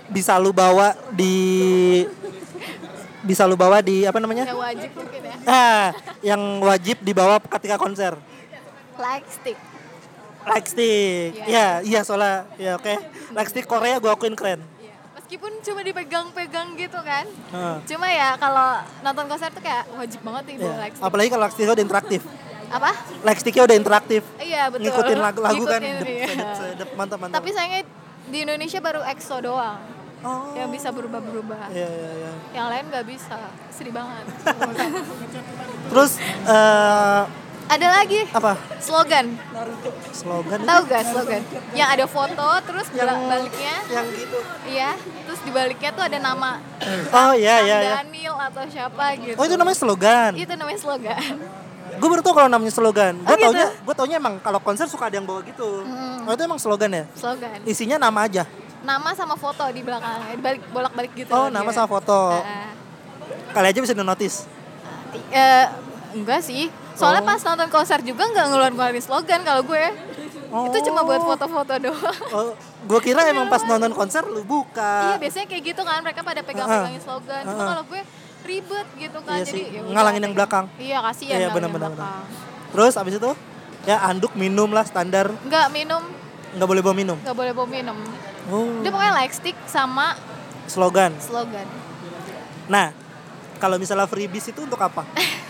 [0.06, 1.34] bisa lu bawa di
[3.22, 4.44] bisa lu bawa di apa namanya?
[4.44, 5.34] Yang wajib mungkin ya.
[5.44, 5.86] Ah,
[6.20, 8.18] yang wajib dibawa ketika konser.
[8.98, 9.58] Like stick.
[10.42, 11.38] Like stick.
[11.46, 11.46] Iya.
[11.46, 12.94] Ya, iya soalnya ya oke.
[13.32, 14.60] Like stick Korea gue akuin keren.
[14.82, 14.94] Iya.
[15.16, 17.24] Meskipun cuma dipegang-pegang gitu kan.
[17.28, 17.76] Heeh.
[17.88, 20.82] Cuma ya kalau nonton konser tuh kayak wajib banget nih bawa Iya.
[20.82, 21.06] like stick.
[21.06, 22.22] Apalagi kalau like sticknya udah interaktif.
[22.72, 22.90] Apa?
[23.22, 24.22] Like sticknya udah interaktif.
[24.40, 24.84] Iya betul.
[24.88, 25.80] Ngikutin lagu-lagu kan.
[25.80, 27.28] Dep, iya.
[27.30, 27.82] Tapi sayangnya
[28.32, 30.54] di Indonesia baru EXO doang oh.
[30.56, 31.70] yang bisa berubah-berubah.
[31.70, 32.32] Iya, iya, iya.
[32.54, 33.38] Yang lain nggak bisa.
[33.74, 34.24] Sedih banget.
[35.90, 36.12] Terus
[36.48, 37.22] eh
[37.72, 38.52] Ada lagi apa?
[38.84, 39.26] slogan.
[40.12, 41.40] Slogan Tahu gak slogan?
[41.72, 44.38] Yang ada foto terus yang baliknya yang gitu.
[44.68, 44.90] iya,
[45.24, 46.60] terus di baliknya tuh ada nama
[47.08, 47.92] Oh iya iya iya.
[48.04, 49.36] Daniel atau siapa gitu.
[49.40, 50.30] Oh itu namanya slogan.
[50.36, 51.32] Itu namanya slogan.
[51.92, 53.14] Gue baru tau kalau namanya slogan.
[53.20, 53.46] Gue Oh, gitu?
[53.48, 55.80] taunya, gue taunya emang kalau konser suka ada yang bawa gitu.
[55.84, 56.28] Mm.
[56.28, 57.04] Oh itu emang slogan ya?
[57.16, 57.56] Slogan.
[57.64, 58.44] Isinya nama aja.
[58.82, 61.32] Nama sama foto di belakang, dibalik bolak-balik gitu.
[61.32, 61.76] Oh nama dia.
[61.78, 62.36] sama foto.
[62.36, 62.68] Ah,
[63.52, 64.44] Kali aja bisa notice.
[65.30, 65.66] eh,
[66.12, 66.68] enggak sih.
[66.92, 67.28] Soalnya Oh.
[67.28, 69.84] pas nonton konser juga nggak ngeluarin-ngeluarin slogan kalau gue.
[70.52, 72.16] Itu cuma buat foto-foto doang.
[72.30, 72.52] Oh,
[72.84, 74.92] gue kira emang pas nonton konser lu iya, buka.
[75.16, 77.42] biasanya kayak gitu kan mereka pada pegang-pegangin slogan.
[77.42, 77.68] Cuma Ah.
[77.72, 78.00] kalau gue
[78.42, 79.36] ribet gitu kan.
[79.36, 80.64] Iya jadi sih, ya ngalangin yang belakang.
[80.74, 82.24] Iya, kasihan Iya, ngalangin benar-benar, yang belakang.
[82.68, 83.30] Terus abis itu
[83.82, 85.26] ya anduk minum lah standar.
[85.42, 86.02] Nggak minum,
[86.52, 87.16] Nggak boleh bawa minum.
[87.16, 87.96] nggak boleh bawa minum.
[88.44, 90.18] Oh, Dia pokoknya like stick sama
[90.66, 91.14] slogan.
[91.16, 91.64] slogan.
[92.66, 92.90] Nah,
[93.56, 95.06] kalau misalnya freebies itu untuk apa?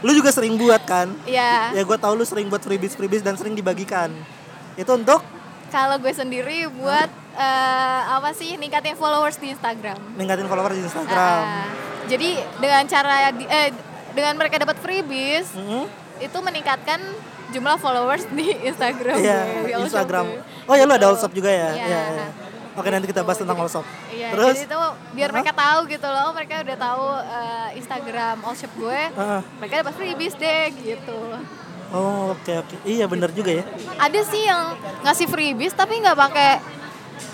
[0.00, 1.12] lu juga sering buat kan?
[1.24, 1.72] Iya.
[1.72, 4.08] Ya gue tau lu sering buat freebies freebies dan sering dibagikan.
[4.74, 5.20] Itu untuk
[5.68, 9.98] Kalau gue sendiri buat eh, apa sih ningkatin followers di Instagram.
[10.14, 11.40] ningkatin follower di Instagram.
[11.40, 11.68] Ah,
[12.04, 13.70] jadi dengan cara di- eh
[14.10, 15.86] dengan mereka dapat freebies Mm-mm.
[16.18, 16.98] itu meningkatkan
[17.50, 19.14] jumlah followers di Instagram.
[19.16, 20.24] Iya, gue, di All Shop Instagram.
[20.26, 20.42] gue.
[20.64, 21.08] Oh ya lu ada Gitu.
[21.08, 21.70] all shop juga ya?
[21.70, 21.84] Iya.
[21.84, 22.26] Iya, iya.
[22.80, 23.84] Oke nanti kita bahas tentang all shop.
[24.08, 24.56] Iya, Terus?
[24.56, 24.80] jadi itu
[25.12, 25.34] biar Hah?
[25.36, 29.40] mereka tahu gitu loh, mereka udah tahu eh, Instagram All Shop gue, Heeh.
[29.60, 31.20] mereka dapat freebies deh gitu.
[31.92, 32.74] Oh oke oke.
[32.88, 33.64] Iya bener juga ya.
[34.00, 36.50] Ada sih yang ngasih freebies tapi nggak pakai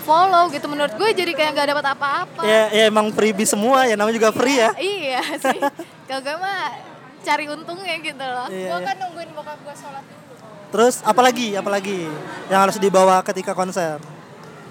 [0.03, 2.41] follow gitu menurut gue jadi kayak nggak dapat apa-apa.
[2.43, 4.73] Ya, ya emang freebies semua ya namanya juga free ya.
[4.75, 5.59] Iya sih.
[6.09, 6.73] Kalau gue mah
[7.21, 8.47] cari untungnya gitu loh.
[8.51, 8.87] Iya, gue iya.
[8.91, 10.33] kan nungguin bokap gue sholat dulu.
[10.67, 12.09] Terus apalagi apalagi
[12.49, 14.01] yang harus dibawa ketika konser?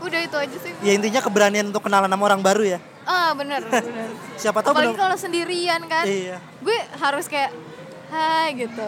[0.02, 0.72] Udah itu aja sih.
[0.84, 2.78] Ya intinya keberanian untuk kenalan sama orang baru ya.
[3.06, 4.10] Ah bener bener.
[4.40, 6.04] Siapa tahu Apalagi kalau sendirian kan.
[6.04, 6.38] Iya.
[6.60, 7.50] Gue harus kayak
[8.06, 8.86] Hai gitu.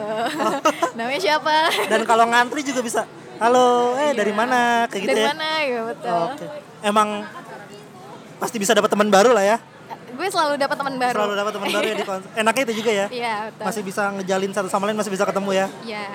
[0.99, 1.75] Namanya siapa?
[1.90, 3.03] Dan kalau ngantri juga bisa.
[3.42, 4.38] Halo, eh dari Iya.
[4.38, 4.61] mana?
[4.87, 5.29] Kayak gitu Dari ya.
[5.35, 6.23] mana ya betul.
[6.35, 6.47] Oke.
[6.87, 7.09] Emang
[8.38, 9.57] pasti bisa dapat teman baru lah ya.
[10.14, 11.14] Gue selalu dapat teman baru.
[11.18, 12.31] Selalu dapat teman baru ya di konser.
[12.47, 13.07] Enaknya itu juga ya.
[13.11, 13.64] Iya betul.
[13.66, 15.66] Masih bisa ngejalin satu sama lain, masih bisa ketemu ya.
[15.83, 16.07] Iya.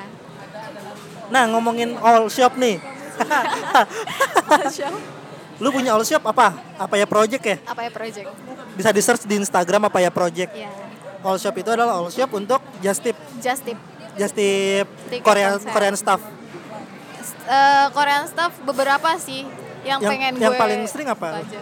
[1.28, 2.80] Nah, ngomongin all shop nih.
[5.62, 6.58] Lu punya all shop apa?
[6.76, 7.58] Apa ya project ya?
[7.64, 8.28] Apa ya project?
[8.74, 10.52] Bisa di search di Instagram apa ya project.
[10.52, 10.70] Iya.
[11.22, 13.78] All shop itu adalah all shop untuk just tip, Just tip.
[14.14, 14.88] just tip
[15.22, 15.72] Korean konser.
[15.72, 16.22] Korean stuff.
[17.44, 19.48] Eh, Korean stuff beberapa sih
[19.84, 21.40] yang, Yang- pengen yang gue paling sering apa?
[21.40, 21.62] aja.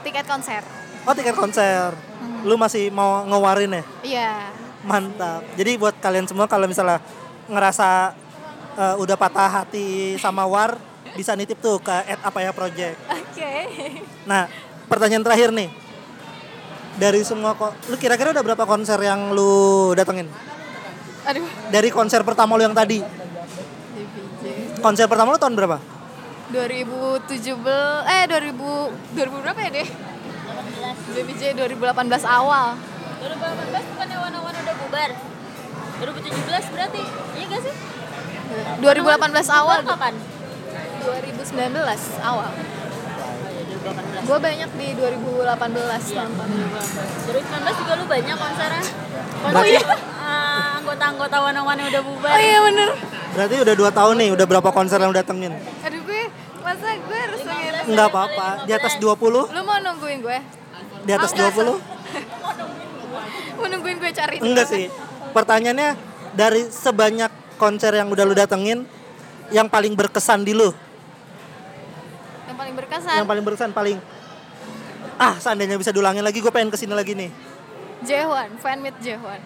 [0.00, 0.62] Tiket konser.
[1.04, 1.92] Oh, tiket konser.
[2.42, 3.82] Lu masih mau ngewarin ya?
[4.02, 4.30] Iya.
[4.82, 5.42] Mantap.
[5.58, 7.02] Jadi buat kalian semua kalau misalnya
[7.46, 8.14] ngerasa
[8.76, 10.76] eh, udah patah hati sama War,
[11.16, 12.96] bisa nitip tuh ke at apa ya project.
[13.08, 13.52] Oke.
[14.28, 14.46] Nah,
[14.86, 15.72] pertanyaan terakhir nih.
[16.96, 20.28] Dari semua kok, lu kira-kira udah berapa konser yang lu datengin?
[21.28, 21.44] Aduh.
[21.68, 23.04] Dari konser pertama lu yang tadi.
[23.04, 24.44] DPJ.
[24.80, 25.76] Konser pertama lu tahun berapa?
[26.46, 29.88] 2017 eh 2000 2000 berapa ya deh?
[31.12, 32.78] DPJ 2018 awal.
[33.20, 35.10] 2018 bukannya wana-wana udah bubar
[35.96, 37.02] 2017 berarti
[37.34, 37.74] iya gak sih?
[38.78, 40.14] 2018 awal kapan?
[40.16, 42.50] 2019 awal
[44.26, 48.82] gue banyak di 2018 nonton 2019 juga lu banyak konsernya.
[49.46, 52.28] Berarti- Konser eh, anggota-anggota One yang udah bubar.
[52.28, 52.90] oh iya bener
[53.36, 55.54] Berarti udah dua tahun nih, udah berapa konser yang lu datengin?
[55.54, 56.22] aduh gue
[56.58, 59.46] masa gue harus ngitung Enggak apa-apa, di atas 20?
[59.46, 60.38] lu mau nungguin gue
[61.06, 61.54] Di atas 20?
[63.56, 64.90] mau nungguin gue cari Enggak sih.
[65.30, 65.90] Pertanyaannya
[66.32, 68.84] dari sebanyak konser yang udah lu datengin,
[69.48, 70.70] yang paling berkesan di lu?
[72.46, 73.98] yang paling berkesan Yang paling berkesan paling
[75.16, 77.32] Ah, seandainya bisa diulangin lagi, gue pengen ke sini lagi nih.
[78.02, 79.40] J1 fan meet J1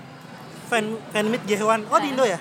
[0.67, 1.87] Fan fan meet Jehewan.
[1.87, 2.39] Oh, di Indo ya?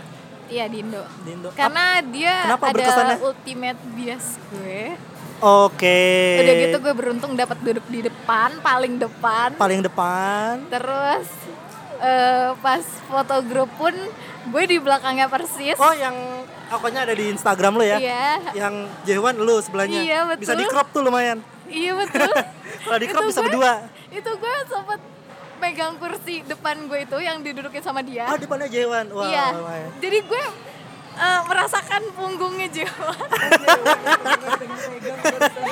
[0.48, 1.54] iya di Indo Di Indo.
[1.54, 3.18] karena dia Kenapa ada berkesannya?
[3.22, 4.98] ultimate bias gue
[5.40, 6.02] Oke.
[6.42, 10.66] udah gitu gue beruntung dapat duduk di depan paling depan paling depan.
[10.68, 11.30] terus
[12.00, 13.92] eh, pas foto grup pun
[14.46, 16.16] gue di belakangnya persis Oh, yang
[16.68, 17.98] akunnya ada di Instagram lu ya?
[17.98, 20.00] iya Yang Jehewan lu sebelahnya.
[20.00, 20.42] Iya, betul.
[20.42, 21.38] Bisa di crop tuh lumayan.
[21.68, 22.30] iya betul
[22.84, 23.74] Kalau di crop Itu bisa gue- berdua.
[24.10, 25.00] itu gue sempet
[25.60, 29.06] megang kursi depan gue itu yang didudukin sama dia Oh, depannya Jehewan.
[29.10, 29.90] Wah, iya lumayan.
[30.00, 30.44] jadi gue
[31.16, 33.12] eh, merasakan punggungnya Jawa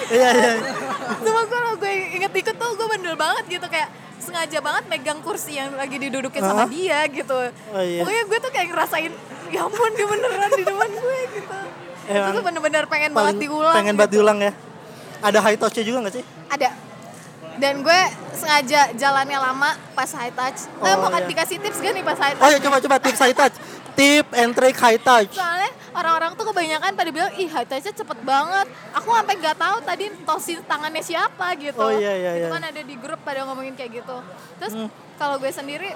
[0.08, 0.52] Iya, iya.
[1.18, 5.19] Cuma gue kalau gue inget ikut tuh gue bandel banget gitu kayak sengaja banget megang
[5.21, 6.69] kursi yang lagi didudukin sama Hah?
[6.69, 7.38] dia gitu.
[7.71, 8.01] Oh, iya.
[8.01, 9.12] Pokoknya gue tuh kayak ngerasain
[9.47, 11.58] ya ampun dia beneran di depan gue gitu.
[12.08, 13.75] Emang itu tuh bener-bener pengen banget diulang.
[13.75, 13.99] pengen gitu.
[13.99, 14.51] banget diulang ya.
[15.17, 16.23] Ada high touch-nya juga gak sih?
[16.47, 16.69] Ada.
[17.58, 18.01] Dan gue
[18.32, 20.69] sengaja jalannya lama pas high touch.
[20.77, 21.25] Nah, Oh, mau iya.
[21.25, 22.53] dikasih tips gak nih pas high Oh touch?
[22.53, 23.56] ya coba coba tips high touch.
[23.93, 25.34] Tip and trick high touch.
[25.34, 28.68] Soalnya orang-orang tuh kebanyakan pada bilang, ih high touch-nya cepet banget.
[28.94, 31.80] Aku sampai nggak tahu tadi tosin tangannya siapa gitu.
[31.80, 32.50] Oh, iya, iya, Itu iya.
[32.52, 34.18] kan ada di grup pada ngomongin kayak gitu.
[34.58, 34.90] Terus Hmm.
[35.16, 35.90] kalau gue sendiri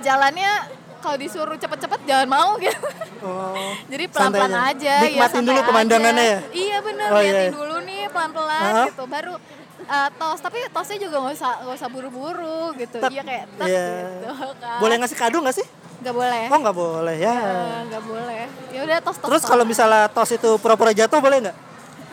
[0.00, 0.52] jalannya
[1.00, 2.76] kalau disuruh cepet-cepet jangan mau gitu.
[3.20, 3.56] Oh.
[3.92, 4.94] Jadi pelan-pelan santai aja.
[5.02, 6.30] Nikmatin ya, dulu pemandangannya aja.
[6.30, 6.40] ya.
[6.52, 7.32] Iya bener, Oh, iya.
[7.32, 8.86] liatin dulu nih pelan-pelan Hah?
[8.86, 9.02] gitu.
[9.06, 9.34] Baru
[9.82, 12.98] uh, tos, tapi tosnya juga nggak usah nggak usah buru-buru gitu.
[12.98, 13.86] Tet- Iya kayak tos iya.
[14.20, 14.28] gitu
[14.62, 14.78] kan.
[14.78, 15.66] Boleh ngasih kado gak sih?
[16.00, 16.44] Nggak boleh.
[16.48, 17.34] Oh nggak boleh ya.
[17.36, 18.42] Eh, nggak boleh.
[18.72, 19.28] Ya udah tos tos.
[19.28, 21.56] Terus kalau misalnya tos itu pura-pura jatuh boleh nggak?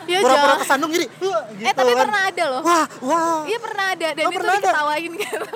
[0.08, 1.04] ya Pura-pura kesandung gini.
[1.20, 2.04] "Wah," gitu eh tapi kan.
[2.08, 2.62] pernah ada loh.
[2.64, 3.38] Wah, wah.
[3.44, 4.56] Iya pernah ada dan Oh, itu ada?
[4.56, 5.48] diketawain gitu.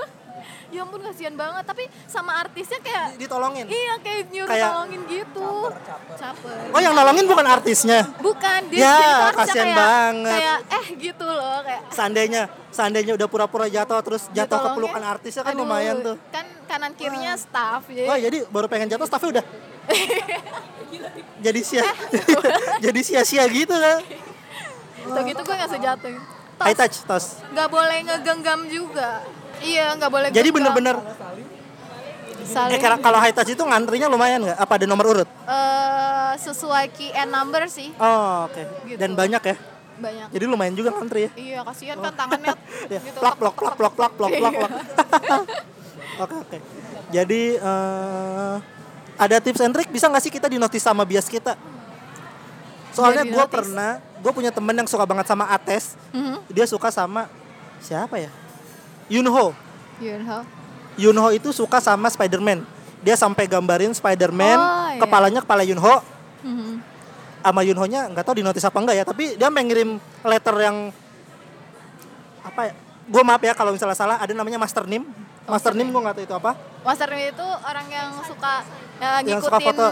[0.73, 3.69] Ya ampun kasihan banget tapi sama artisnya kayak Ditolongin.
[3.69, 5.51] iya kayak nyuruh Kayak- tolongin gitu.
[6.13, 6.59] Caper.
[6.73, 8.01] Oh yang nolongin bukan artisnya.
[8.19, 8.97] Bukan dia Ya,
[9.33, 10.33] kasihan kayak, banget.
[10.35, 15.43] Kayak eh gitu loh kayak Seandainya, seandainya udah pura-pura jatuh terus jatuh ke pelukan artisnya
[15.43, 16.17] kan Aduh, lumayan tuh.
[16.29, 19.47] Kan kanan kirinya staff jadi Oh jadi baru pengen jatuh staffnya udah.
[21.45, 21.85] jadi sia,
[22.85, 23.99] jadi sia-sia gitu kan.
[25.05, 26.11] Tuh gitu gue gak sejatuh.
[26.57, 27.43] High touch tos.
[27.51, 29.27] Gak boleh ngegenggam juga.
[29.63, 30.29] Iya, nggak boleh.
[30.29, 30.97] Jadi bener-bener
[32.43, 32.75] Saling.
[32.75, 34.59] eh, kira- kalau high touch itu ngantrinya lumayan nggak?
[34.59, 35.29] Apa ada nomor urut?
[35.29, 38.63] eh, sesuai key and number sih Oh oke.
[38.85, 38.97] Gitu.
[38.97, 39.57] Dan banyak ya.
[39.95, 40.29] banyak.
[40.31, 41.31] Jadi lumayan juga ngantri ya.
[41.35, 42.53] Iya, kasihan kan tangannya
[42.93, 43.17] Ya, gitu.
[43.17, 44.59] plak plak plak plak plak plak plak Iya.
[44.59, 44.73] plak.
[46.23, 46.59] Oke oke.
[47.09, 48.55] Jadi eh,
[49.15, 51.57] ada tips and trick bisa nggak sih kita dinotis sama bias kita?
[52.91, 55.97] Soalnya gue pernah, gue punya temen yang suka banget sama Ates.
[56.11, 56.45] Mhm.
[56.49, 57.33] Dia suka sama
[57.79, 58.29] siapa ya?
[59.09, 59.55] Yunho.
[59.99, 60.39] Yunho.
[60.95, 62.63] Yunho itu suka sama Spider-Man.
[63.01, 65.01] Dia sampai gambarin Spider-Man, Oh, iya.
[65.01, 65.99] kepalanya kepala Yunho,
[66.43, 66.79] Mhm.
[67.43, 70.77] sama Yunho-nya nggak tahu dinotis apa enggak ya, tapi dia mengirim letter yang
[72.43, 72.73] apa ya?
[73.03, 75.03] Gue maaf ya kalau misalnya salah, ada namanya Master Nim.
[75.43, 76.55] Master Nim gue nggak tahu itu apa.
[76.83, 78.63] Master Nim itu orang yang suka
[78.97, 79.87] ya, Yang ngikutin suka foto.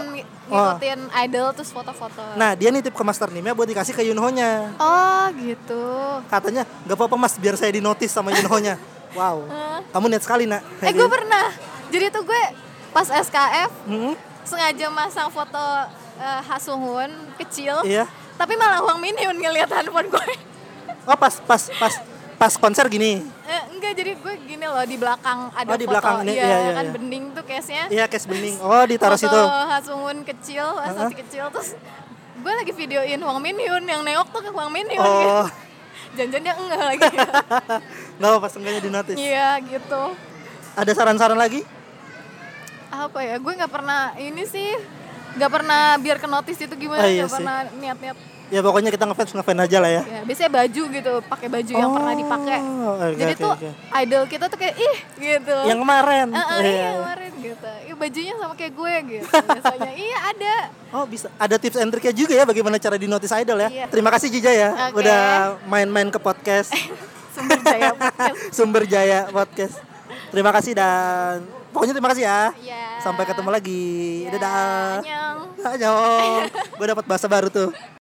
[0.47, 2.23] ngikutin idol terus foto-foto.
[2.35, 4.71] Nah dia nitip ke Master Nimnya buat dikasih ke Yunho-nya.
[4.79, 5.83] Oh, gitu.
[6.27, 8.79] Katanya nggak apa-apa mas, biar saya dinotis sama Yunho-nya.
[9.11, 9.79] Wow, Hah?
[9.91, 10.63] kamu niat sekali nak.
[10.79, 11.51] Eh, gue pernah.
[11.87, 12.41] Jadi tuh gue
[12.89, 15.59] pas SKF Hmm, sengaja masang foto
[16.15, 17.83] eh, Hasunghun kecil.
[17.83, 18.07] Iya.
[18.33, 20.25] Tapi malah Wang Minhyun ngeliat handphone gue.
[21.01, 21.93] Oh pas pas pas
[22.37, 23.25] pas konser gini.
[23.43, 25.91] Eh, enggak, jadi gue gini loh di belakang ada Oh, di foto.
[25.91, 26.93] belakang ini, Iya, iya, iya, kan iya.
[26.93, 27.83] bening tuh case-nya.
[27.89, 28.55] Iya case bening.
[28.59, 29.41] Oh ditaruh foto situ.
[29.67, 31.73] Hasunghun kecil, asasi kecil terus
[32.37, 35.29] gue lagi videoin Wang Minhyun yang nengok tuh ke Wang Minhyun gitu.
[35.35, 35.45] Oh,
[36.11, 37.07] Jangan dia enggak lagi.
[38.19, 39.15] nggak apa-apa sengaja dinotis.
[39.15, 40.03] Iya gitu.
[40.75, 41.63] Ada saran-saran lagi?
[42.91, 43.35] Apa ya?
[43.39, 44.75] Gue nggak pernah ini sih
[45.31, 47.35] nggak pernah biar ke notice itu gimana Oh, iya nggak sih.
[47.39, 48.17] pernah niat-niat
[48.51, 50.01] Ya pokoknya kita ngefans ngefans aja lah ya.
[50.03, 53.69] ya biasanya baju gitu pakai baju yang pernah dipakai Oh, oke, jadi oke, tuh oke.
[53.97, 56.27] idol kita tuh kayak ih gitu Yang kemarin.
[56.29, 56.67] Ah, ah, Iya.
[56.67, 60.55] iya kemarin gitu Ih, bajunya sama kayak gue gitu biasanya iya ada
[60.91, 61.31] Oh bisa.
[61.35, 63.69] Ada tips and triknya juga ya bagaimana cara dinotis idol ya.
[63.71, 63.85] Iya.
[63.87, 64.69] Terima kasih Jija ya.
[64.91, 64.99] Oke.
[64.99, 65.23] Udah
[65.65, 66.75] main-main ke podcast
[67.33, 69.75] sumber jaya podcast Sumber Jaya Podcast.
[70.27, 71.39] Terima kasih dan
[71.71, 72.41] pokoknya terima kasih ya.
[72.53, 72.83] Iya.
[72.99, 73.83] Sampai ketemu lagi.
[74.23, 74.99] Ya, Dadah.
[74.99, 75.39] annyeong.
[75.57, 76.35] Annyeong.
[76.51, 77.71] Gue dapat bahasa baru tuh.